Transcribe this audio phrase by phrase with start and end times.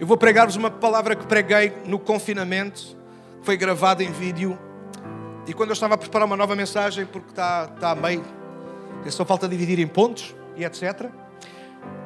[0.00, 2.96] Eu vou pregar-vos uma palavra que preguei no confinamento,
[3.42, 4.58] foi gravada em vídeo.
[5.46, 8.24] E quando eu estava a preparar uma nova mensagem, porque está, está a meio,
[9.08, 11.08] só falta dividir em pontos e etc.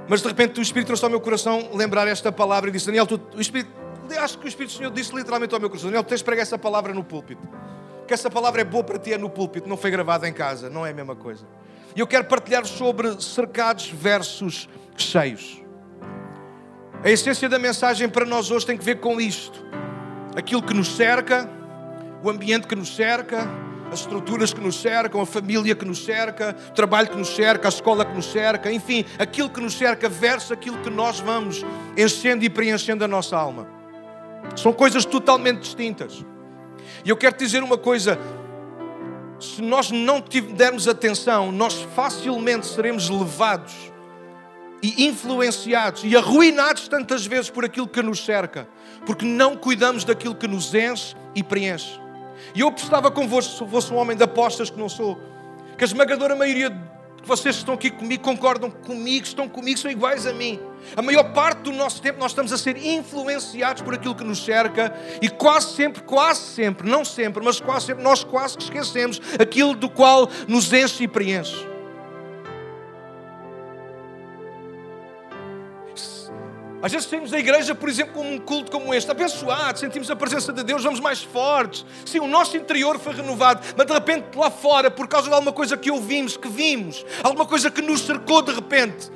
[0.06, 3.06] Mas de repente o Espírito trouxe ao meu coração lembrar esta palavra e disse: Daniel,
[3.06, 3.70] tu, o Espírito,
[4.18, 6.42] acho que o Espírito Senhor disse literalmente ao meu coração: Daniel, tu tens de pregar
[6.42, 7.48] essa palavra no púlpito.
[8.06, 10.68] Que essa palavra é boa para ti, é no púlpito, não foi gravada em casa,
[10.68, 11.46] não é a mesma coisa.
[11.96, 15.67] E eu quero partilhar sobre cercados versus cheios.
[17.02, 19.64] A essência da mensagem para nós hoje tem que ver com isto:
[20.34, 21.48] aquilo que nos cerca,
[22.24, 23.48] o ambiente que nos cerca,
[23.92, 27.68] as estruturas que nos cercam, a família que nos cerca, o trabalho que nos cerca,
[27.68, 31.64] a escola que nos cerca, enfim, aquilo que nos cerca versus aquilo que nós vamos
[31.96, 33.68] enchendo e preenchendo a nossa alma.
[34.56, 36.24] São coisas totalmente distintas.
[37.04, 38.18] E eu quero dizer uma coisa:
[39.38, 40.20] se nós não
[40.56, 43.92] dermos atenção, nós facilmente seremos levados
[44.82, 48.68] e influenciados e arruinados tantas vezes por aquilo que nos cerca,
[49.04, 52.00] porque não cuidamos daquilo que nos enche e preenche.
[52.54, 55.18] E eu apostava convosco, se fosse um homem de apostas que não sou,
[55.76, 56.78] que a esmagadora maioria de
[57.24, 60.58] vocês que estão aqui comigo concordam comigo, estão comigo, são iguais a mim.
[60.96, 64.42] A maior parte do nosso tempo nós estamos a ser influenciados por aquilo que nos
[64.44, 69.20] cerca e quase sempre, quase sempre, não sempre, mas quase sempre, nós quase que esquecemos
[69.38, 71.67] aquilo do qual nos enche e preenche.
[76.80, 80.14] Às vezes saímos da igreja, por exemplo, com um culto como este, abençoado, sentimos a
[80.14, 81.84] presença de Deus, vamos mais fortes.
[82.06, 85.52] Sim, o nosso interior foi renovado, mas de repente lá fora, por causa de alguma
[85.52, 89.10] coisa que ouvimos, que vimos, alguma coisa que nos cercou de repente.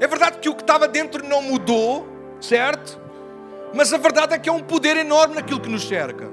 [0.00, 2.08] É verdade que o que estava dentro não mudou,
[2.40, 2.98] certo?
[3.74, 6.30] Mas a verdade é que é um poder enorme naquilo que nos cerca.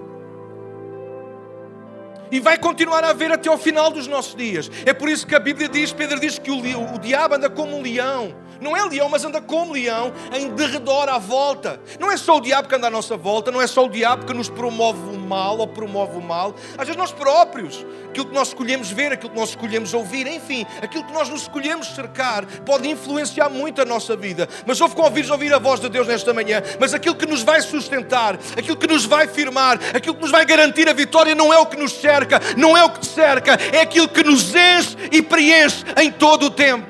[2.32, 4.72] E vai continuar a haver até ao final dos nossos dias.
[4.86, 7.76] É por isso que a Bíblia diz, Pedro diz que o, o diabo anda como
[7.76, 11.80] um leão não é leão, mas anda como leão, em derredor à volta.
[12.00, 14.26] Não é só o diabo que anda à nossa volta, não é só o diabo
[14.26, 16.56] que nos promove o mal ou promove o mal.
[16.78, 20.66] Às vezes nós próprios, aquilo que nós escolhemos ver, aquilo que nós escolhemos ouvir, enfim,
[20.82, 24.48] aquilo que nós nos escolhemos cercar, pode influenciar muito a nossa vida.
[24.66, 26.62] Mas houve convites a ouvir a voz de Deus nesta manhã.
[26.80, 30.46] Mas aquilo que nos vai sustentar, aquilo que nos vai firmar, aquilo que nos vai
[30.46, 33.54] garantir a vitória, não é o que nos cerca, não é o que te cerca,
[33.74, 36.89] é aquilo que nos enche e preenche em todo o tempo.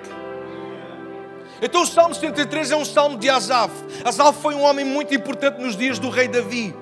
[1.62, 3.74] Então o Salmo 73 é um salmo de Asaf.
[4.06, 6.74] Asaf foi um homem muito importante nos dias do rei Davi.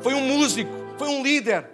[0.00, 1.68] Foi um músico, foi um líder.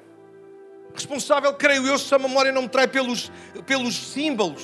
[0.95, 3.31] Responsável, creio eu, se a memória não me trai pelos,
[3.67, 4.63] pelos símbolos.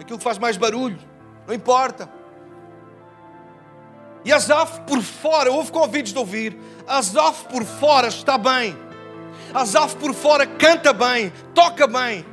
[0.00, 0.98] Aquilo que faz mais barulho.
[1.46, 2.10] Não importa.
[4.24, 6.56] E Asaf por fora, houve convites de ouvir.
[6.86, 8.76] Asaf por fora está bem.
[9.54, 12.24] Asaf por fora canta bem, toca bem,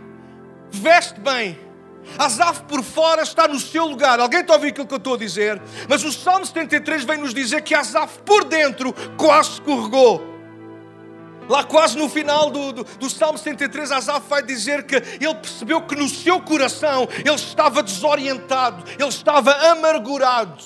[0.71, 1.68] veste bem
[2.17, 4.19] Asaf por fora está no seu lugar.
[4.19, 5.61] Alguém está a ouvir aquilo que eu estou a dizer?
[5.87, 10.29] Mas o Salmo 73 vem nos dizer que Asaf por dentro quase escorregou.
[11.49, 15.81] Lá quase no final do, do, do Salmo 73, Asaf vai dizer que ele percebeu
[15.81, 20.63] que no seu coração ele estava desorientado, ele estava amargurado.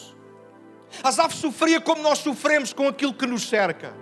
[1.02, 3.94] Asaf sofria como nós sofremos com aquilo que nos cerca.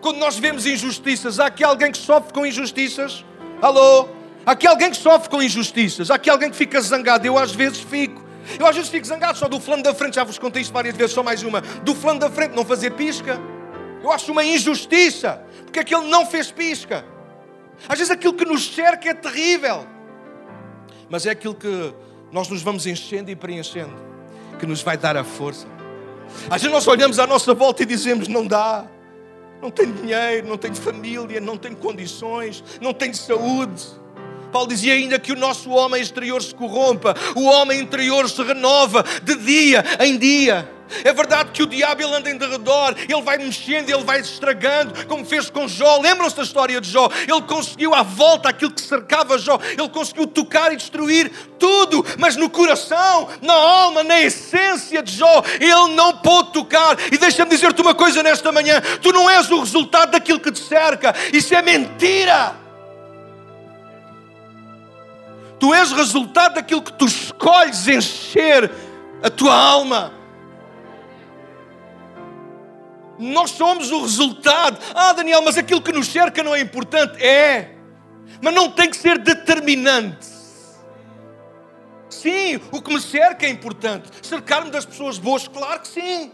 [0.00, 3.22] Quando nós vemos injustiças, há aqui alguém que sofre com injustiças?
[3.60, 4.17] Alô?
[4.48, 6.10] Aqui alguém que sofre com injustiças.
[6.10, 7.26] Aqui alguém que fica zangado.
[7.26, 8.24] Eu às vezes fico.
[8.58, 10.14] Eu às vezes fico zangado só do fulano da frente.
[10.14, 11.60] Já vos contei isto várias vezes, só mais uma.
[11.60, 13.38] Do fulano da frente não fazer pisca.
[14.02, 15.44] Eu acho uma injustiça.
[15.64, 17.04] Porque aquele não fez pisca.
[17.86, 19.86] Às vezes aquilo que nos cerca é terrível.
[21.10, 21.92] Mas é aquilo que
[22.32, 23.94] nós nos vamos enchendo e preenchendo.
[24.58, 25.66] Que nos vai dar a força.
[26.48, 28.86] Às vezes nós olhamos à nossa volta e dizemos: não dá.
[29.60, 33.84] Não tenho dinheiro, não tenho família, não tenho condições, não tenho saúde.
[34.52, 39.04] Paulo dizia ainda que o nosso homem exterior se corrompa, o homem interior se renova
[39.22, 40.78] de dia em dia.
[41.04, 45.06] É verdade que o diabo ele anda em derredor, ele vai mexendo, ele vai estragando,
[45.06, 46.00] como fez com Jó.
[46.00, 47.08] Lembram-se da história de Jó?
[47.22, 52.36] Ele conseguiu à volta aquilo que cercava Jó, ele conseguiu tocar e destruir tudo, mas
[52.36, 56.96] no coração, na alma, na essência de Jó, ele não pôde tocar.
[57.12, 60.60] E deixa-me dizer-te uma coisa nesta manhã: tu não és o resultado daquilo que te
[60.60, 62.67] cerca, isso é mentira.
[65.58, 68.70] Tu és resultado daquilo que tu escolhes encher
[69.22, 70.12] a tua alma.
[73.18, 74.78] Nós somos o resultado.
[74.94, 77.20] Ah, Daniel, mas aquilo que nos cerca não é importante.
[77.22, 77.74] É,
[78.40, 80.26] mas não tem que ser determinante.
[82.08, 84.08] Sim, o que me cerca é importante.
[84.22, 86.32] Cercar-me das pessoas boas, claro que sim.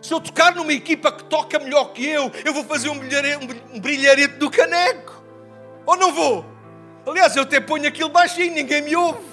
[0.00, 3.62] Se eu tocar numa equipa que toca melhor que eu, eu vou fazer um brilharete,
[3.72, 5.22] um brilharete do caneco.
[5.86, 6.51] Ou não vou?
[7.06, 9.32] Aliás, eu até ponho aquilo baixinho, ninguém me ouve.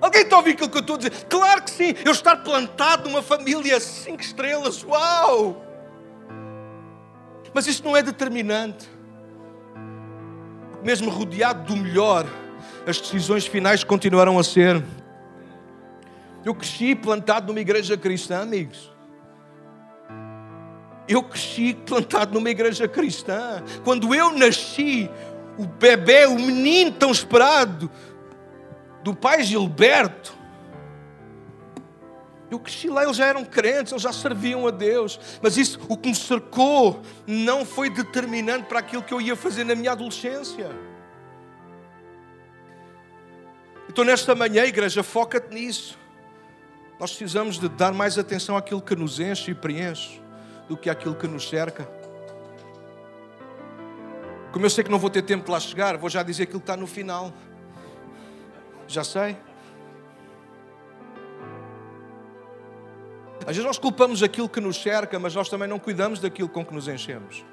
[0.00, 1.24] Alguém está a ouvir aquilo que eu estou a dizer?
[1.28, 1.94] Claro que sim.
[2.04, 5.64] Eu estar plantado numa família cinco estrelas, uau!
[7.52, 8.88] Mas isso não é determinante.
[10.84, 12.24] Mesmo rodeado do melhor,
[12.86, 14.82] as decisões finais continuaram a ser.
[16.44, 18.92] Eu cresci plantado numa igreja cristã, amigos.
[21.08, 23.62] Eu cresci plantado numa igreja cristã.
[23.82, 25.10] Quando eu nasci,
[25.58, 27.90] o bebê, o menino tão esperado
[29.02, 30.38] do pai Gilberto,
[32.50, 35.96] eu cresci lá, eles já eram crentes, eles já serviam a Deus, mas isso, o
[35.96, 40.70] que me cercou, não foi determinante para aquilo que eu ia fazer na minha adolescência.
[43.88, 45.98] Então, nesta manhã, igreja, foca-te nisso.
[46.98, 50.20] Nós precisamos de dar mais atenção àquilo que nos enche e preenche
[50.68, 51.97] do que àquilo que nos cerca.
[54.52, 56.60] Como eu sei que não vou ter tempo de lá chegar, vou já dizer aquilo
[56.60, 57.32] que está no final.
[58.86, 59.36] Já sei.
[63.40, 66.64] Às vezes nós culpamos aquilo que nos cerca, mas nós também não cuidamos daquilo com
[66.64, 67.44] que nos enchemos.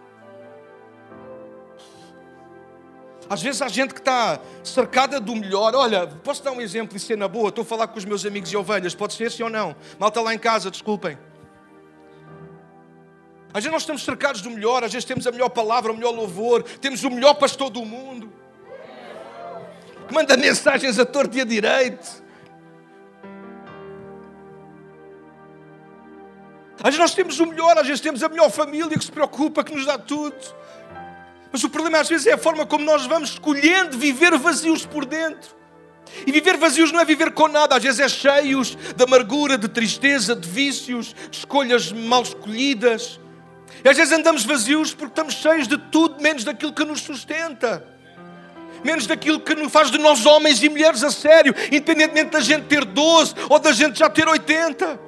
[3.29, 5.73] Às vezes há gente que está cercada do melhor.
[5.75, 7.49] Olha, posso dar um exemplo e ser na boa?
[7.49, 9.75] Estou a falar com os meus amigos e ovelhas, pode ser sim ou não?
[9.97, 11.17] Malta lá em casa, desculpem.
[13.55, 16.11] Às vezes nós estamos cercados do melhor, às vezes temos a melhor palavra, o melhor
[16.11, 18.29] louvor, temos o melhor pastor do mundo,
[20.05, 22.21] que manda mensagens a torto e a direito.
[26.79, 29.63] Às vezes nós temos o melhor, às vezes temos a melhor família que se preocupa,
[29.63, 30.35] que nos dá tudo.
[31.49, 35.05] Mas o problema às vezes é a forma como nós vamos escolhendo viver vazios por
[35.05, 35.55] dentro.
[36.27, 39.69] E viver vazios não é viver com nada, às vezes é cheios de amargura, de
[39.69, 43.17] tristeza, de vícios, escolhas mal escolhidas.
[43.83, 47.85] E às vezes andamos vazios porque estamos cheios de tudo menos daquilo que nos sustenta.
[48.83, 52.65] Menos daquilo que nos faz de nós homens e mulheres a sério, independentemente da gente
[52.65, 55.04] ter 12 ou da gente já ter 80.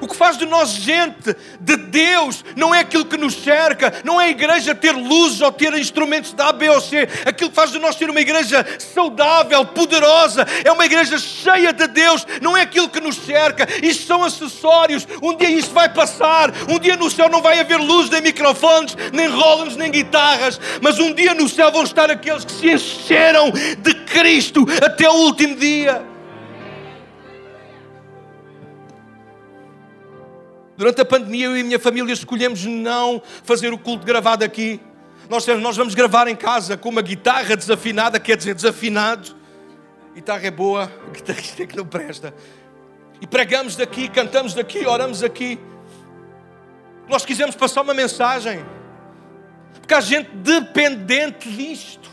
[0.00, 4.20] O que faz de nós gente de Deus não é aquilo que nos cerca, não
[4.20, 7.08] é a igreja ter luzes ou ter instrumentos da A, B ou C.
[7.26, 11.86] Aquilo que faz de nós ser uma igreja saudável, poderosa, é uma igreja cheia de
[11.88, 13.66] Deus, não é aquilo que nos cerca.
[13.82, 15.06] Isto são acessórios.
[15.22, 18.96] Um dia isto vai passar, um dia no céu não vai haver luz, nem microfones,
[19.12, 23.50] nem rollers, nem guitarras, mas um dia no céu vão estar aqueles que se encheram
[23.78, 26.17] de Cristo até o último dia.
[30.78, 34.80] Durante a pandemia, eu e a minha família escolhemos não fazer o culto gravado aqui.
[35.28, 39.34] Nós, nós vamos gravar em casa com uma guitarra desafinada, quer dizer, desafinado.
[40.14, 42.32] Guitarra é boa, guitarra é que não presta.
[43.20, 45.58] E pregamos daqui, cantamos daqui, oramos aqui.
[47.08, 48.64] Nós quisemos passar uma mensagem.
[49.80, 52.08] Porque há gente dependente disto.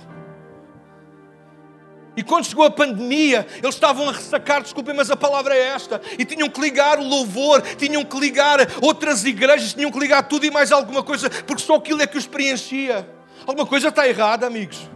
[2.18, 6.02] E quando chegou a pandemia, eles estavam a ressacar, desculpem, mas a palavra é esta.
[6.18, 10.46] E tinham que ligar o louvor, tinham que ligar outras igrejas, tinham que ligar tudo
[10.46, 13.08] e mais alguma coisa, porque só aquilo é que os preenchia.
[13.46, 14.90] Alguma coisa está errada, amigos.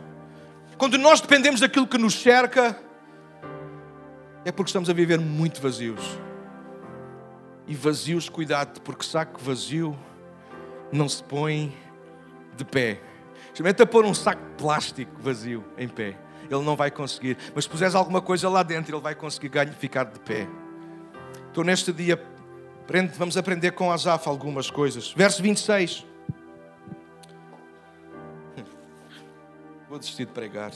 [0.78, 2.80] Quando nós dependemos daquilo que nos cerca,
[4.46, 6.02] é porque estamos a viver muito vazios.
[7.68, 9.98] E vazios, cuidado, porque saco vazio
[10.90, 11.76] não se põe
[12.56, 13.02] de pé.
[13.48, 16.16] Experimenta pôr um saco de plástico vazio em pé
[16.50, 17.38] ele não vai conseguir.
[17.54, 20.48] Mas se puseres alguma coisa lá dentro, ele vai conseguir ficar de pé.
[21.52, 22.22] Então, neste dia,
[23.18, 25.12] vamos aprender com Asaf algumas coisas.
[25.14, 26.06] Verso 26.
[29.90, 30.72] Vou desistir de pregar.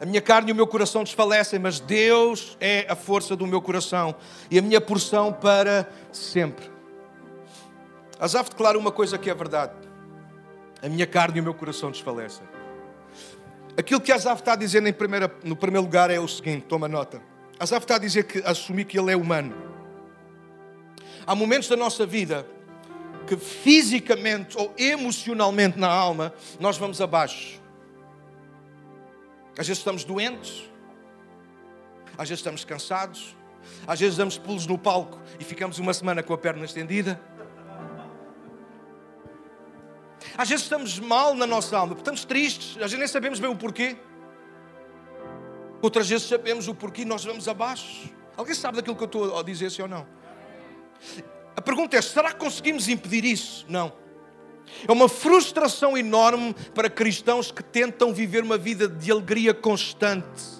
[0.00, 3.62] A minha carne e o meu coração desfalecem, mas Deus é a força do meu
[3.62, 4.14] coração
[4.50, 6.70] e a minha porção para sempre.
[8.20, 9.72] Asaf declara uma coisa que é verdade:
[10.82, 12.46] a minha carne e o meu coração desfalecem.
[13.76, 17.20] Aquilo que Asaf está em primeira, no primeiro lugar é o seguinte: toma nota.
[17.58, 19.54] Asaf está a dizer que assumir que ele é humano.
[21.26, 22.46] Há momentos da nossa vida
[23.26, 27.60] que fisicamente ou emocionalmente na alma nós vamos abaixo.
[29.58, 30.70] Às vezes estamos doentes,
[32.12, 33.36] às vezes estamos cansados,
[33.86, 37.20] às vezes damos pulos no palco e ficamos uma semana com a perna estendida.
[40.36, 43.56] Às vezes estamos mal na nossa alma, estamos tristes, às vezes nem sabemos bem o
[43.56, 43.96] porquê.
[45.82, 48.10] Outras vezes sabemos o porquê e nós vamos abaixo.
[48.36, 50.06] Alguém sabe daquilo que eu estou a dizer, sim ou não?
[51.54, 53.64] A pergunta é: será que conseguimos impedir isso?
[53.68, 53.92] Não.
[54.86, 60.56] É uma frustração enorme para cristãos que tentam viver uma vida de alegria constante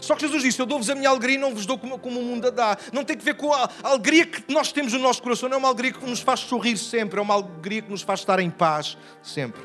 [0.00, 2.20] só que Jesus disse: Eu dou-vos a minha alegria e não vos dou como, como
[2.20, 2.76] o mundo a dá.
[2.92, 5.58] Não tem que ver com a alegria que nós temos no nosso coração, não é
[5.58, 8.50] uma alegria que nos faz sorrir sempre, é uma alegria que nos faz estar em
[8.50, 9.60] paz sempre.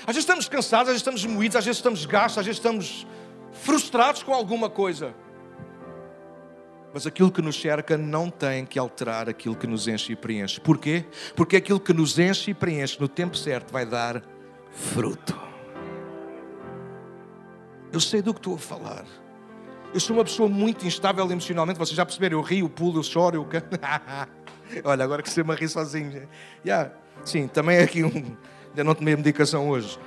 [0.00, 3.06] Às vezes estamos cansados, às vezes estamos moídos, às vezes estamos gastos, às vezes estamos
[3.52, 5.14] frustrados com alguma coisa.
[6.92, 10.60] Mas aquilo que nos cerca não tem que alterar aquilo que nos enche e preenche.
[10.60, 11.04] Porquê?
[11.36, 14.22] Porque aquilo que nos enche e preenche no tempo certo vai dar
[14.72, 15.49] fruto.
[17.92, 19.04] Eu sei do que estou a falar.
[19.92, 21.78] Eu sou uma pessoa muito instável emocionalmente.
[21.78, 22.38] Vocês já perceberam?
[22.38, 23.78] Eu rio, eu pulo, eu choro, eu canto.
[24.84, 26.28] Olha, agora que você me ri sozinho.
[26.64, 26.92] Yeah.
[27.24, 28.36] Sim, também é aqui um.
[28.68, 29.98] Ainda não tomei medicação hoje.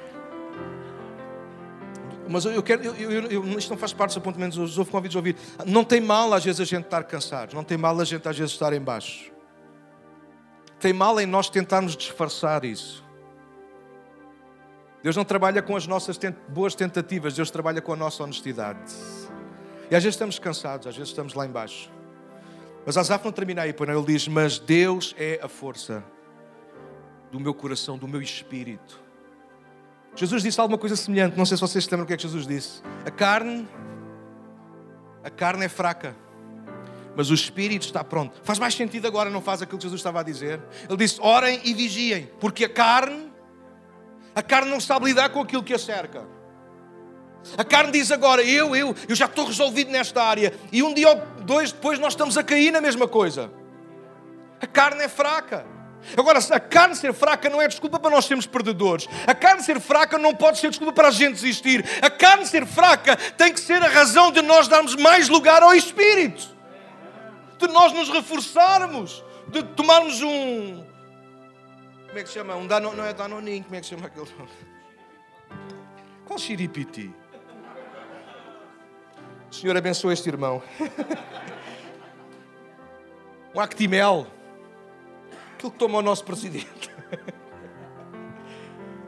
[2.29, 5.15] Mas eu quero, eu, eu, eu, isto não faz parte dos apontamentos, os ouvo convites
[5.15, 5.35] a ouvir.
[5.65, 8.37] Não tem mal às vezes a gente estar cansado, não tem mal a gente às
[8.37, 9.31] vezes estar em baixo.
[10.79, 13.03] Tem mal em nós tentarmos disfarçar isso.
[15.03, 18.79] Deus não trabalha com as nossas tent boas tentativas, Deus trabalha com a nossa honestidade.
[19.91, 21.91] E às vezes estamos cansados, às vezes estamos lá embaixo.
[22.85, 26.03] Mas Asaf não termina aí, pois ele diz: Mas Deus é a força
[27.31, 29.01] do meu coração, do meu espírito.
[30.15, 32.23] Jesus disse alguma coisa semelhante, não sei se vocês se lembram o que é que
[32.23, 32.83] Jesus disse.
[33.03, 33.67] A carne,
[35.23, 36.15] a carne é fraca,
[37.15, 38.39] mas o espírito está pronto.
[38.43, 40.61] Faz mais sentido agora, não faz aquilo que Jesus estava a dizer?
[40.87, 43.32] Ele disse: orem e vigiem, porque a carne,
[44.35, 46.25] a carne não sabe lidar com aquilo que a cerca.
[47.57, 51.09] A carne diz agora: eu, eu, eu já estou resolvido nesta área, e um dia
[51.09, 53.51] ou dois depois nós estamos a cair na mesma coisa.
[54.61, 55.65] A carne é fraca.
[56.17, 59.07] Agora, a carne ser fraca não é desculpa para nós sermos perdedores.
[59.25, 61.85] A carne ser fraca não pode ser desculpa para a gente desistir.
[62.01, 65.73] A carne ser fraca tem que ser a razão de nós darmos mais lugar ao
[65.73, 66.49] Espírito.
[67.57, 69.23] De nós nos reforçarmos.
[69.47, 70.92] De tomarmos um.
[72.13, 72.55] Como é que se chama?
[72.55, 74.27] Um dano, não é Danoninho, como é que se chama aquele?
[76.27, 77.11] Qual xiripiti?
[79.51, 80.61] O Senhor abençoe este irmão.
[83.55, 84.27] um Actimel
[85.55, 86.91] aquilo que toma o nosso presidente.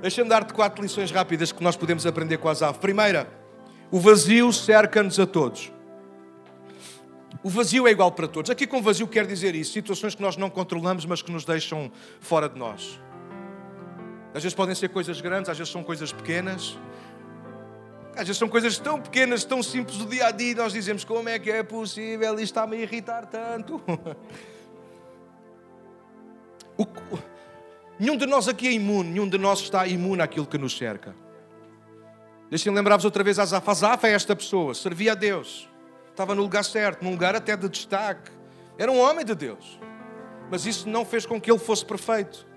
[0.02, 2.80] Deixa-me dar-te quatro lições rápidas que nós podemos aprender com a Asaf.
[2.80, 3.28] Primeira,
[3.92, 5.72] o vazio cerca-nos a todos.
[7.44, 8.50] O vazio é igual para todos.
[8.50, 11.92] Aqui com vazio quer dizer isso: situações que nós não controlamos, mas que nos deixam
[12.20, 13.00] fora de nós.
[14.34, 16.78] Às vezes podem ser coisas grandes, às vezes são coisas pequenas.
[18.14, 21.04] Às vezes são coisas tão pequenas, tão simples do dia a dia, e nós dizemos:
[21.04, 22.34] como é que é possível?
[22.34, 23.82] Isto está-me a irritar tanto.
[26.78, 26.86] O,
[27.98, 31.16] nenhum de nós aqui é imune, nenhum de nós está imune àquilo que nos cerca.
[32.50, 33.70] Deixem-me lembrar-vos outra vez Azaf.
[33.70, 35.70] Azaf é esta pessoa, servia a Deus,
[36.16, 38.32] estava no lugar certo, num lugar até de destaque.
[38.78, 39.80] Era um homem de Deus,
[40.50, 42.48] mas isso não fez com que ele fosse perfeito.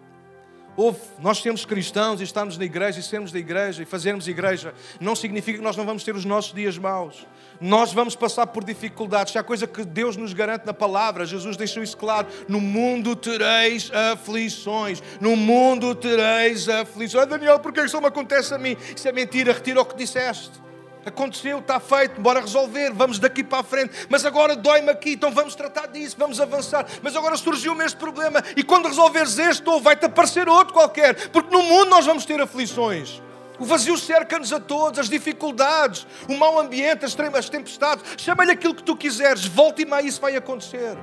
[0.77, 4.73] Houve, nós sermos cristãos e estarmos na igreja e sermos da igreja e fazermos igreja,
[5.01, 7.27] não significa que nós não vamos ter os nossos dias maus.
[7.61, 9.33] Nós vamos passar por dificuldades.
[9.33, 13.17] Se há coisa que Deus nos garante na palavra, Jesus deixou isso claro: no mundo
[13.17, 15.03] tereis aflições.
[15.21, 17.25] No mundo tereis aflições.
[17.25, 18.77] Ah, Daniel, porquê isso me acontece a mim?
[18.95, 20.69] Isso é mentira, retira o que disseste.
[21.07, 24.07] Aconteceu, está feito, bora resolver, vamos daqui para a frente.
[24.09, 26.87] Mas agora dói-me aqui, então vamos tratar disso, vamos avançar.
[27.03, 31.55] Mas agora surgiu-me este problema, e quando resolveres este, ou vai-te aparecer outro qualquer, porque
[31.55, 33.23] no mundo nós vamos ter aflições.
[33.59, 38.05] O vazio cerca-nos a todos, as dificuldades, o mau ambiente, as, tempestades.
[38.17, 40.97] Chama-lhe aquilo que tu quiseres, volte e mais isso vai acontecer.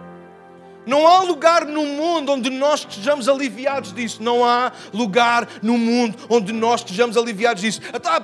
[0.85, 4.21] Não há lugar no mundo onde nós estejamos aliviados disso.
[4.21, 7.81] Não há lugar no mundo onde nós estejamos aliviados disso.
[7.93, 8.21] Ah,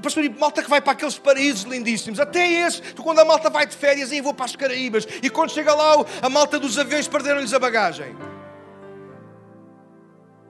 [0.00, 2.20] pastor, malta que vai para aqueles paraísos lindíssimos.
[2.20, 5.06] Até esse, quando a malta vai de férias, e vou para as Caraíbas.
[5.22, 8.14] E quando chega lá, a malta dos aviões perderam-lhes a bagagem.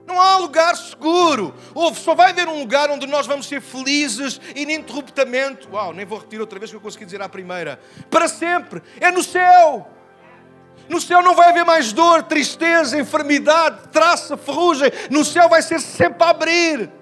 [0.07, 1.54] Não há lugar seguro.
[1.75, 5.69] Houve, só vai haver um lugar onde nós vamos ser felizes ininterruptamente.
[5.73, 7.81] Uau, nem vou repetir outra vez que eu consegui dizer à primeira.
[8.11, 8.83] Para sempre.
[9.00, 9.88] É no céu.
[10.92, 14.90] No céu não vai haver mais dor, tristeza, enfermidade, traça, ferrugem.
[15.11, 16.92] No céu vai ser sempre a abrir.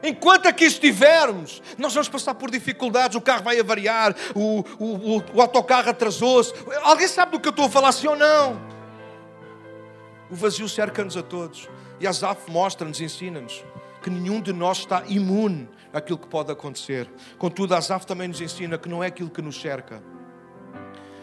[0.00, 5.24] Enquanto aqui estivermos, nós vamos passar por dificuldades, o carro vai avariar, o, o, o,
[5.34, 6.54] o autocarro atrasou-se.
[6.84, 8.56] Alguém sabe do que eu estou a falar, sim ou não?
[10.30, 11.68] O vazio cerca-nos a todos.
[11.98, 13.64] E Asaf mostra-nos, ensina-nos
[14.00, 17.10] que nenhum de nós está imune àquilo que pode acontecer.
[17.36, 20.00] Contudo, Asaf também nos ensina que não é aquilo que nos cerca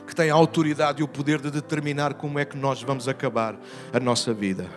[0.06, 3.56] que tem a autoridade e o poder de determinar como é que nós vamos acabar
[3.92, 4.70] a nossa vida.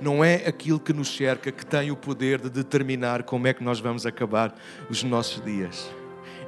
[0.00, 3.62] Não é aquilo que nos cerca que tem o poder de determinar como é que
[3.62, 4.54] nós vamos acabar
[4.90, 5.88] os nossos dias.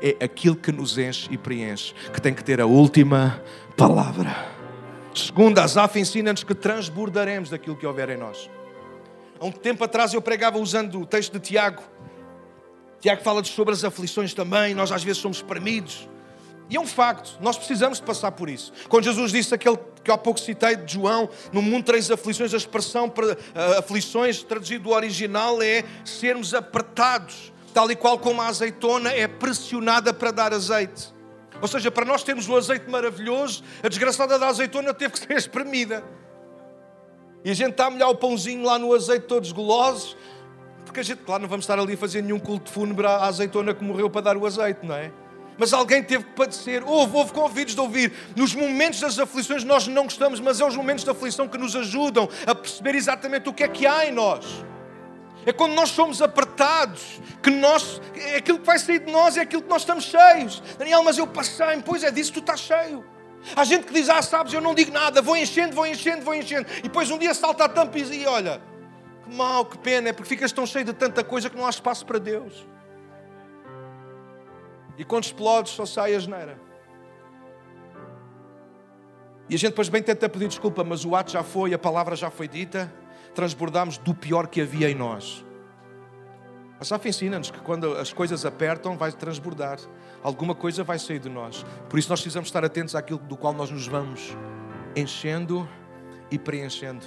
[0.02, 3.40] É aquilo que nos enche e preenche que tem que ter a última
[3.76, 4.35] palavra.
[5.14, 8.50] Segundo, Asaf ensina-nos que transbordaremos daquilo que houver em nós.
[9.40, 11.82] Há um tempo atrás eu pregava usando o texto de Tiago.
[13.00, 16.08] Tiago fala sobre as aflições também, nós às vezes somos espremidos.
[16.68, 18.73] E é um facto, nós precisamos de passar por isso.
[18.88, 22.56] Quando Jesus disse aquele que há pouco citei de João, no mundo três aflições, a
[22.56, 28.46] expressão para uh, aflições, traduzido do original, é sermos apertados, tal e qual como a
[28.46, 31.14] azeitona é pressionada para dar azeite.
[31.62, 35.37] Ou seja, para nós termos um azeite maravilhoso, a desgraçada da azeitona teve que ser
[35.37, 36.04] espremida.
[37.44, 40.16] E a gente está a molhar o pãozinho lá no azeite, todos golosos,
[40.85, 43.73] porque a gente, claro, não vamos estar ali a fazer nenhum culto fúnebre à azeitona
[43.73, 45.12] que morreu para dar o azeite, não é?
[45.58, 48.12] Mas alguém teve que padecer, houve, houve convites de ouvir.
[48.36, 51.75] Nos momentos das aflições nós não gostamos, mas é os momentos da aflição que nos
[51.75, 54.44] ajudam a perceber exatamente o que é que há em nós.
[55.46, 59.42] É quando nós somos apertados, que nós, é aquilo que vai sair de nós é
[59.42, 60.60] aquilo que nós estamos cheios.
[60.76, 63.04] Daniel, mas eu passei, pois é disso que tu estás cheio.
[63.54, 66.34] Há gente que diz, ah, sabes, eu não digo nada, vou enchendo, vou enchendo, vou
[66.34, 66.66] enchendo.
[66.78, 68.60] E depois um dia salta a tampa e diz, olha,
[69.25, 71.70] que mal, que pena, é porque ficas tão cheio de tanta coisa que não há
[71.70, 72.66] espaço para Deus.
[74.99, 76.59] E quando explodes, só sai a geneira.
[79.49, 82.17] E a gente depois bem tenta pedir desculpa, mas o ato já foi, a palavra
[82.17, 82.93] já foi dita
[83.37, 85.45] transbordámos do pior que havia em nós.
[86.81, 89.79] A SAF ensina-nos que quando as coisas apertam, vai transbordar.
[90.23, 91.65] Alguma coisa vai sair de nós.
[91.88, 94.35] Por isso nós precisamos estar atentos àquilo do qual nós nos vamos
[94.97, 95.69] enchendo
[96.31, 97.05] e preenchendo.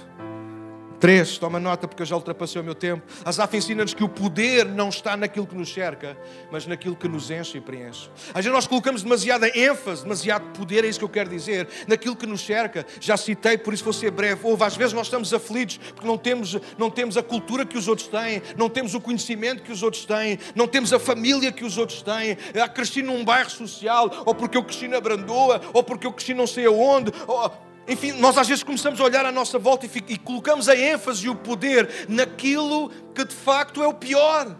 [1.00, 3.02] Três, toma nota porque eu já ultrapassei o meu tempo.
[3.24, 6.14] Asaf ensina-nos que o poder não está naquilo que nos cerca,
[6.52, 8.10] mas naquilo que nos enche e preenche.
[8.28, 12.14] Às vezes nós colocamos demasiada ênfase, demasiado poder, é isso que eu quero dizer, naquilo
[12.14, 12.86] que nos cerca.
[13.00, 14.40] Já citei, por isso vou ser breve.
[14.42, 17.88] Houve, às vezes nós estamos aflitos porque não temos, não temos a cultura que os
[17.88, 21.64] outros têm, não temos o conhecimento que os outros têm, não temos a família que
[21.64, 22.36] os outros têm.
[22.62, 26.34] Ah, cresci num bairro social, ou porque eu cresci na Brandoa, ou porque eu cresci
[26.34, 27.10] não sei aonde.
[27.26, 30.76] Ou enfim, nós às vezes começamos a olhar à nossa volta e, e colocamos a
[30.76, 34.56] ênfase e o poder naquilo que de facto é o pior.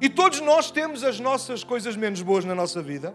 [0.00, 3.14] E todos nós temos as nossas coisas menos boas na nossa vida.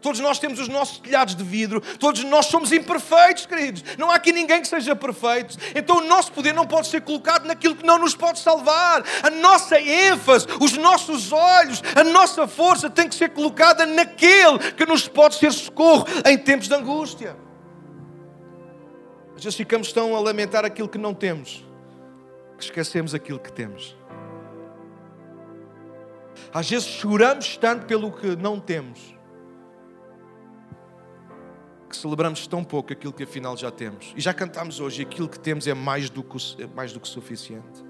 [0.00, 3.84] Todos nós temos os nossos telhados de vidro, todos nós somos imperfeitos, queridos.
[3.96, 5.56] Não há aqui ninguém que seja perfeito.
[5.74, 9.04] Então o nosso poder não pode ser colocado naquilo que não nos pode salvar.
[9.22, 14.86] A nossa ênfase, os nossos olhos, a nossa força tem que ser colocada naquele que
[14.86, 17.36] nos pode ser socorro em tempos de angústia.
[19.36, 21.64] Às vezes ficamos tão a lamentar aquilo que não temos,
[22.56, 23.96] que esquecemos aquilo que temos.
[26.52, 29.14] Às vezes choramos tanto pelo que não temos,
[31.88, 34.12] que celebramos tão pouco aquilo que afinal já temos.
[34.16, 37.08] E já cantamos hoje, aquilo que temos é mais do que, é mais do que
[37.08, 37.84] suficiente.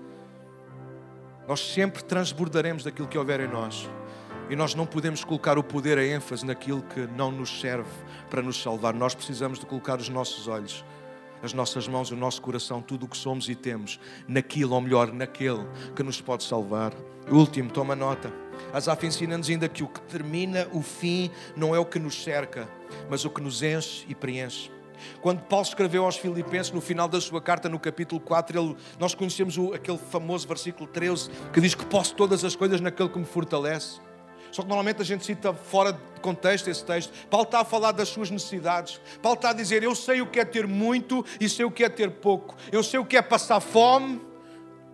[1.46, 3.88] Nós sempre transbordaremos daquilo que houver em nós.
[4.50, 7.90] E nós não podemos colocar o poder, a ênfase naquilo que não nos serve
[8.30, 8.94] para nos salvar.
[8.94, 10.84] Nós precisamos de colocar os nossos olhos
[11.42, 15.12] as nossas mãos, o nosso coração, tudo o que somos e temos, naquilo, ou melhor,
[15.12, 16.92] naquele que nos pode salvar.
[17.30, 18.32] Último, toma nota.
[18.72, 22.68] Asaf ensina-nos ainda que o que termina o fim não é o que nos cerca,
[23.08, 24.70] mas o que nos enche e preenche.
[25.20, 29.14] Quando Paulo escreveu aos Filipenses, no final da sua carta, no capítulo 4, ele, nós
[29.14, 33.18] conhecemos o, aquele famoso versículo 13 que diz que posso todas as coisas naquele que
[33.18, 34.00] me fortalece.
[34.50, 37.12] Só que normalmente a gente cita fora de contexto esse texto.
[37.28, 39.00] Paulo está a falar das suas necessidades.
[39.20, 41.84] Paulo está a dizer: Eu sei o que é ter muito e sei o que
[41.84, 42.56] é ter pouco.
[42.72, 44.20] Eu sei o que é passar fome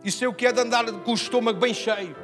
[0.04, 2.23] e sei o que é de andar com o estômago bem cheio.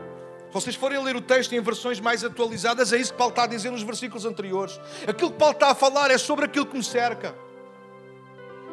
[0.51, 3.45] Se vocês forem ler o texto em versões mais atualizadas, é isso que Paulo está
[3.45, 4.81] a dizer nos versículos anteriores.
[5.07, 7.37] Aquilo que Paulo está a falar é sobre aquilo que me cerca.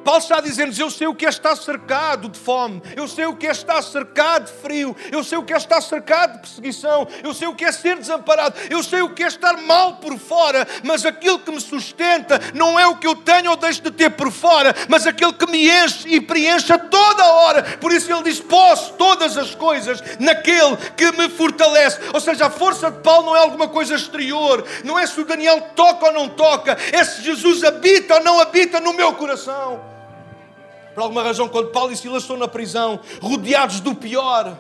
[0.08, 3.26] Paulo está a dizer-nos: Eu sei o que é estar cercado de fome, eu sei
[3.26, 6.40] o que é estar cercado de frio, eu sei o que é estar cercado de
[6.40, 9.98] perseguição, eu sei o que é ser desamparado, eu sei o que é estar mal
[9.98, 13.82] por fora, mas aquilo que me sustenta não é o que eu tenho ou deixo
[13.82, 17.64] de ter por fora, mas aquele que me enche e preenche a toda a hora.
[17.64, 22.00] Por isso ele diz: Posso todas as coisas naquele que me fortalece.
[22.14, 25.26] Ou seja, a força de Paulo não é alguma coisa exterior, não é se o
[25.26, 29.97] Daniel toca ou não toca, é se Jesus habita ou não habita no meu coração.
[30.98, 34.58] Por alguma razão, quando Paulo e Silas estão na prisão, rodeados do pior,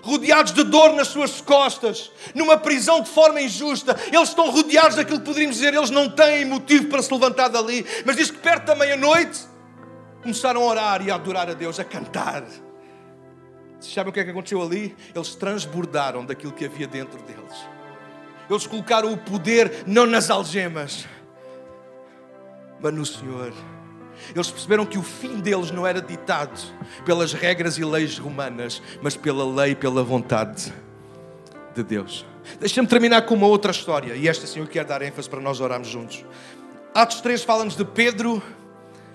[0.00, 5.18] rodeados de dor nas suas costas, numa prisão de forma injusta, eles estão rodeados daquilo
[5.18, 8.64] que poderíamos dizer, eles não têm motivo para se levantar dali, mas diz que perto
[8.64, 9.40] da meia-noite
[10.22, 12.42] começaram a orar e a adorar a Deus, a cantar.
[13.78, 14.96] Vocês sabem o que é que aconteceu ali?
[15.14, 17.68] Eles transbordaram daquilo que havia dentro deles.
[18.48, 21.06] Eles colocaram o poder não nas algemas,
[22.80, 23.52] mas no Senhor.
[24.34, 26.60] Eles perceberam que o fim deles não era ditado
[27.04, 30.72] pelas regras e leis romanas, mas pela lei e pela vontade
[31.74, 32.26] de Deus.
[32.60, 35.60] Deixa-me terminar com uma outra história, e esta sim eu quero dar ênfase para nós
[35.60, 36.24] orarmos juntos.
[36.94, 38.42] Atos 3 fala-nos de Pedro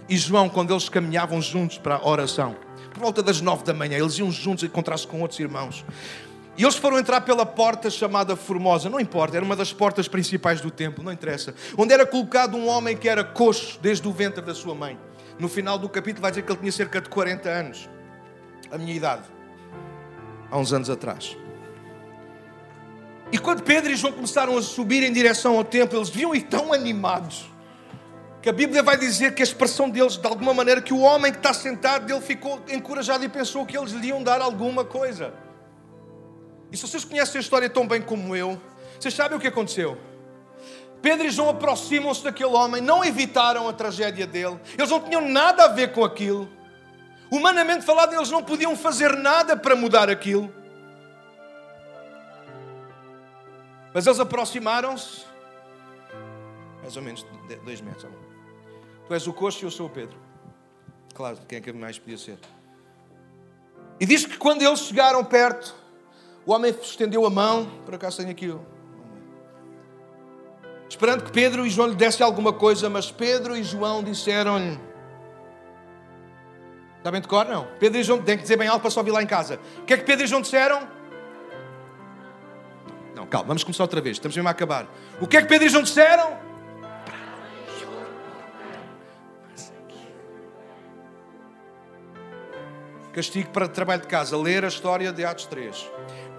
[0.07, 2.55] e João, quando eles caminhavam juntos para a oração.
[2.93, 5.85] Por volta das nove da manhã, eles iam juntos encontrar-se com outros irmãos.
[6.57, 10.59] E eles foram entrar pela porta chamada Formosa, não importa, era uma das portas principais
[10.59, 11.55] do templo, não interessa.
[11.77, 14.99] Onde era colocado um homem que era coxo desde o ventre da sua mãe.
[15.39, 17.89] No final do capítulo vai dizer que ele tinha cerca de 40 anos,
[18.69, 19.23] a minha idade,
[20.51, 21.37] há uns anos atrás.
[23.31, 26.41] E quando Pedro e João começaram a subir em direção ao templo, eles viam ir
[26.43, 27.49] tão animados
[28.41, 31.31] que a Bíblia vai dizer que a expressão deles, de alguma maneira, que o homem
[31.31, 35.33] que está sentado dele ficou encorajado e pensou que eles lhe iam dar alguma coisa.
[36.71, 38.59] E se vocês conhecem a história tão bem como eu,
[38.99, 39.97] vocês sabem o que aconteceu?
[41.01, 45.65] Pedro e João aproximam-se daquele homem, não evitaram a tragédia dele, eles não tinham nada
[45.65, 46.47] a ver com aquilo.
[47.29, 50.53] Humanamente falado, eles não podiam fazer nada para mudar aquilo.
[53.93, 55.25] Mas eles aproximaram-se,
[56.81, 57.25] mais ou menos
[57.65, 58.07] dois metros.
[59.07, 60.17] Tu és o coxo e eu sou o Pedro.
[61.13, 62.37] Claro, quem é que mais podia ser?
[63.99, 65.75] E diz que quando eles chegaram perto,
[66.45, 68.53] o homem estendeu a mão, por acaso tenho aqui.
[70.89, 74.77] Esperando que Pedro e João lhe dessem alguma coisa, mas Pedro e João disseram-lhe.
[76.97, 77.45] Está bem de cor?
[77.45, 77.67] Não.
[77.79, 79.59] Pedro e João, tem que dizer bem alto para só vir lá em casa.
[79.79, 80.87] O que é que Pedro e João disseram?
[83.15, 84.87] Não, calma, vamos começar outra vez, estamos mesmo a acabar.
[85.19, 86.37] O que é que Pedro e João disseram?
[93.13, 95.75] Castigo para trabalho de casa, ler a história de Atos 3.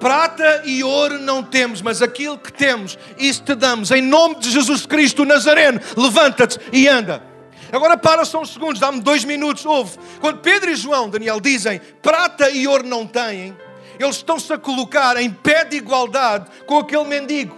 [0.00, 3.90] Prata e ouro não temos, mas aquilo que temos, isso te damos.
[3.90, 7.22] Em nome de Jesus Cristo Nazareno, levanta-te e anda.
[7.70, 9.66] Agora para só uns segundos, dá-me dois minutos.
[9.66, 9.98] Ouve.
[10.20, 13.56] Quando Pedro e João, Daniel, dizem prata e ouro não têm,
[13.98, 17.56] eles estão-se a colocar em pé de igualdade com aquele mendigo.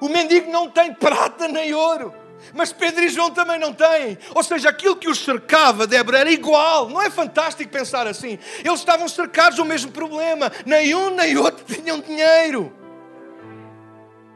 [0.00, 2.14] O mendigo não tem prata nem ouro.
[2.52, 4.18] Mas Pedro e João também não têm.
[4.34, 6.88] Ou seja, aquilo que os cercava, Débora, era igual.
[6.88, 8.38] Não é fantástico pensar assim?
[8.64, 10.52] Eles estavam cercados do mesmo problema.
[10.64, 12.72] Nem um nem outro tinham dinheiro.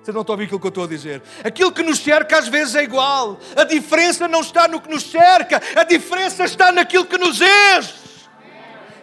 [0.02, 1.22] Vocês não estão a ouvir aquilo que eu estou a dizer?
[1.44, 3.38] Aquilo que nos cerca às vezes é igual.
[3.54, 8.08] A diferença não está no que nos cerca, a diferença está naquilo que nos enche.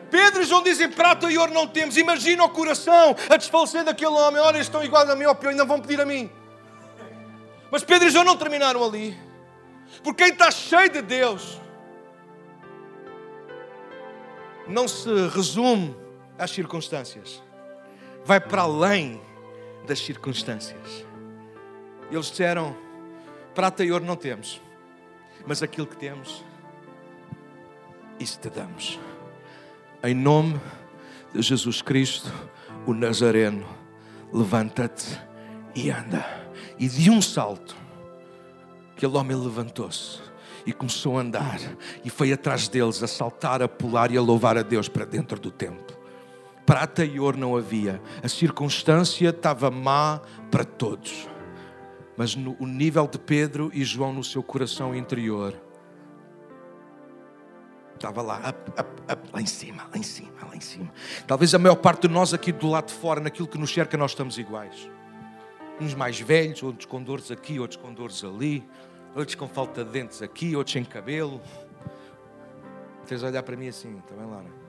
[0.09, 1.95] Pedro e João dizem: prata e ouro não temos.
[1.97, 4.41] Imagina o coração a desfalecer daquele homem.
[4.41, 6.31] Olha, estão iguais a mim, ou pior, ainda vão pedir a mim.
[7.75, 9.19] Mas Pedro e João não terminaram ali.
[10.01, 11.59] Porque quem está cheio de Deus
[14.65, 15.93] não se resume
[16.39, 17.43] às circunstâncias,
[18.23, 19.21] vai para além
[19.85, 21.05] das circunstâncias.
[22.09, 22.77] Eles disseram:
[23.53, 24.61] prata e ouro não temos,
[25.45, 26.45] mas aquilo que temos,
[28.17, 28.97] isso te damos.
[30.01, 30.61] Em nome
[31.33, 32.31] de Jesus Cristo,
[32.87, 33.67] o Nazareno,
[34.31, 35.19] levanta-te
[35.75, 36.44] e anda.
[36.77, 37.75] E de um salto,
[38.95, 40.19] aquele homem levantou-se
[40.65, 41.59] e começou a andar
[42.03, 45.39] e foi atrás deles a saltar, a pular e a louvar a Deus para dentro
[45.39, 45.95] do templo.
[46.65, 51.29] Prata e ouro não havia, a circunstância estava má para todos,
[52.17, 55.53] mas no, o nível de Pedro e João no seu coração interior
[57.93, 60.91] estava lá, up, up, up, lá em cima, lá em cima, lá em cima.
[61.25, 63.95] Talvez a maior parte de nós aqui do lado de fora, naquilo que nos cerca,
[63.95, 64.89] nós estamos iguais
[65.79, 68.67] uns mais velhos, outros com dores aqui, outros com dores ali,
[69.15, 71.41] outros com falta de dentes aqui, outros sem cabelo.
[73.03, 74.65] Vocês olhar para mim assim, está bem, Lara?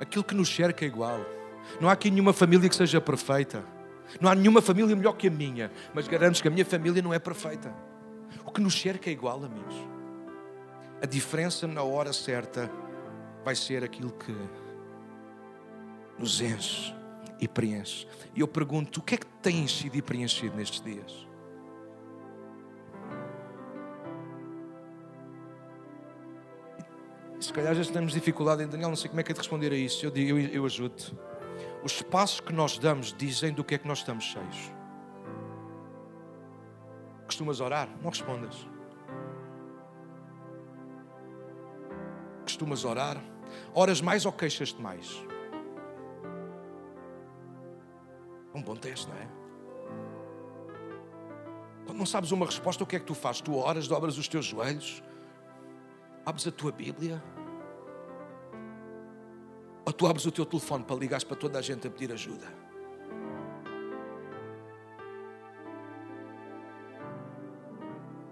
[0.00, 1.20] Aquilo que nos cerca é igual.
[1.80, 3.64] Não há aqui nenhuma família que seja perfeita.
[4.20, 7.12] Não há nenhuma família melhor que a minha, mas garanto que a minha família não
[7.12, 7.74] é perfeita.
[8.44, 9.74] O que nos cerca é igual, amigos.
[11.02, 12.70] A diferença na hora certa
[13.44, 14.34] vai ser aquilo que
[16.18, 16.94] nos enche
[17.40, 18.06] e preenche.
[18.34, 21.26] E eu pergunto: o que é que tem enchido e preenchido nestes dias?
[27.40, 29.70] Se calhar já temos dificuldade em Daniel, não sei como é que é de responder
[29.70, 30.06] a isso.
[30.06, 30.94] Eu, eu, eu ajudo.
[31.82, 34.72] Os passos que nós damos dizem do que é que nós estamos cheios.
[37.26, 37.88] Costumas orar?
[38.02, 38.66] Não respondas.
[42.42, 43.22] Costumas orar?
[43.74, 45.22] Oras mais ou queixas-te mais?
[48.54, 49.26] Um bom teste, não é?
[51.86, 53.40] Quando não sabes uma resposta, o que é que tu fazes?
[53.40, 55.02] Tu oras, dobras os teus joelhos,
[56.24, 57.22] abres a tua Bíblia,
[59.84, 62.46] ou tu abres o teu telefone para ligares para toda a gente a pedir ajuda.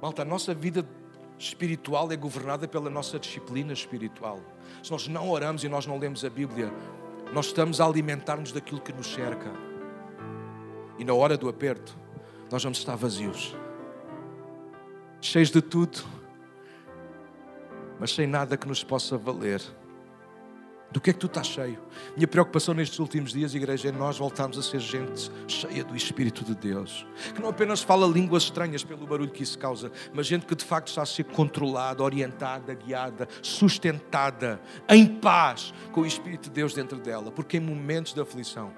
[0.01, 0.85] Malta, a nossa vida
[1.39, 4.41] espiritual é governada pela nossa disciplina espiritual.
[4.83, 6.73] Se nós não oramos e nós não lemos a Bíblia,
[7.33, 9.72] nós estamos a alimentar-nos daquilo que nos cerca.
[11.03, 11.99] E na hora do aperto,
[12.49, 13.57] nós vamos estar vazios,
[15.21, 16.05] cheios de tudo,
[17.99, 19.61] mas sem nada que nos possa valer.
[20.93, 21.81] Do que é que tu estás cheio?
[22.15, 26.45] Minha preocupação nestes últimos dias, igreja, é nós voltarmos a ser gente cheia do Espírito
[26.45, 30.47] de Deus, que não apenas fala línguas estranhas pelo barulho que isso causa, mas gente
[30.47, 36.45] que de facto está a ser controlada, orientada, guiada, sustentada, em paz com o Espírito
[36.45, 38.73] de Deus dentro dela, porque em momentos de aflição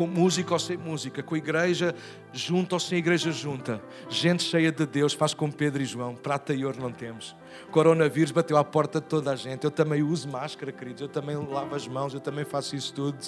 [0.00, 1.94] com música ou sem música, com igreja
[2.32, 3.82] junta ou sem igreja junta.
[4.08, 7.36] Gente cheia de Deus, faz como Pedro e João, prata e ouro não temos.
[7.70, 9.64] Coronavírus bateu à porta de toda a gente.
[9.64, 13.18] Eu também uso máscara, queridos, eu também lavo as mãos, eu também faço isso tudo.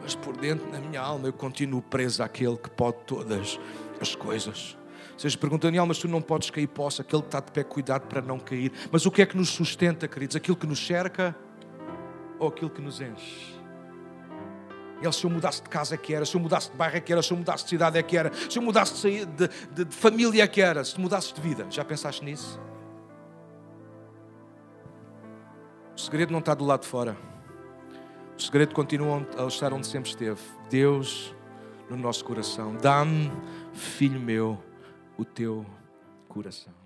[0.00, 3.60] Mas por dentro, na minha alma, eu continuo preso àquele que pode todas
[4.00, 4.78] as coisas.
[5.18, 7.02] Vocês perguntam, Daniel, mas tu não podes cair, posso.
[7.02, 8.72] Aquele que está de pé, cuidado para não cair.
[8.90, 10.34] Mas o que é que nos sustenta, queridos?
[10.34, 11.36] Aquilo que nos cerca
[12.38, 13.63] ou aquilo que nos enche?
[15.04, 17.00] Ele, se eu mudasse de casa é que era, se eu mudasse de bairro é
[17.00, 19.84] que era, se eu mudasse de cidade é que era, se eu mudasse de, de,
[19.84, 21.66] de, família é que era, se mudasse de vida.
[21.70, 22.60] Já pensaste nisso?
[25.96, 27.16] O segredo não está do lado de fora.
[28.36, 30.40] O segredo continua a estar onde sempre esteve.
[30.68, 31.34] Deus
[31.88, 32.76] no nosso coração.
[32.76, 33.30] Dá-me,
[33.72, 34.58] filho meu,
[35.16, 35.64] o teu
[36.28, 36.83] coração.